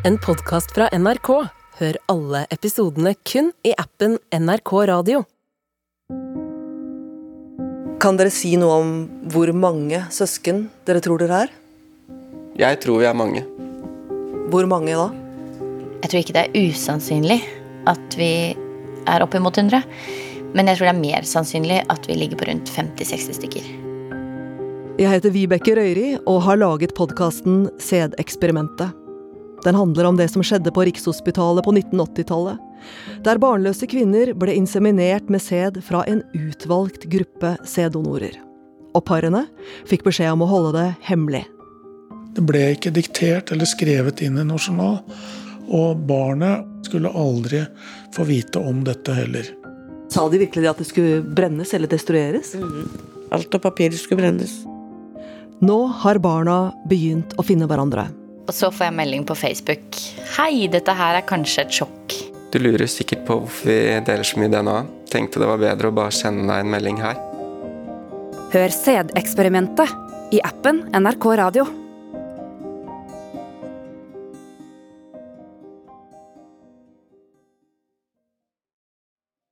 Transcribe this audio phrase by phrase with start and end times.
[0.00, 1.28] En podkast fra NRK.
[1.76, 5.18] Hør alle episodene kun i appen NRK Radio.
[8.00, 8.94] Kan dere si noe om
[9.28, 11.52] hvor mange søsken dere tror dere er?
[12.56, 13.42] Jeg tror vi er mange.
[14.48, 15.10] Hvor mange da?
[16.00, 17.38] Jeg tror ikke det er usannsynlig
[17.92, 18.30] at vi
[19.04, 19.84] er oppimot 100.
[20.56, 23.68] Men jeg tror det er mer sannsynlig at vi ligger på rundt 50-60 stykker.
[24.96, 28.96] Jeg heter Vibeke Røyri og har laget podkasten Sædeksperimentet.
[29.64, 32.58] Den handler om det som skjedde på Rikshospitalet på 1980-tallet.
[33.24, 38.38] Der barnløse kvinner ble inseminert med sæd fra en utvalgt gruppe sæddonorer.
[38.96, 39.44] Og parene
[39.88, 41.44] fikk beskjed om å holde det hemmelig.
[42.34, 45.00] Det ble ikke diktert eller skrevet inn i noe journal.
[45.70, 47.62] Og barnet skulle aldri
[48.14, 49.46] få vite om dette heller.
[50.10, 52.56] Sa de virkelig at det skulle brennes eller destrueres?
[53.30, 54.56] Alt av papir skulle brennes.
[55.62, 58.08] Nå har barna begynt å finne hverandre.
[58.48, 59.98] Og så får jeg melding på Facebook.
[60.36, 62.16] Hei, dette her er kanskje et sjokk.
[62.50, 64.78] Du lurer sikkert på hvorfor vi deler så mye DNA.
[65.10, 67.20] Tenkte det var bedre å bare sende deg en melding her.
[68.50, 71.68] Hør Sædeksperimentet i appen NRK Radio.